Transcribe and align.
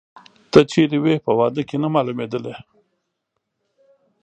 ته 0.51 0.59
چیري 0.71 0.99
وې، 1.03 1.15
په 1.25 1.31
واده 1.39 1.61
کې 1.67 1.77
نه 1.83 1.87
مالومېدلې؟ 1.93 2.55